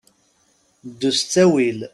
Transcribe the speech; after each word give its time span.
Ddu 0.87 1.11
s 1.17 1.19
ttawil. 1.21 1.79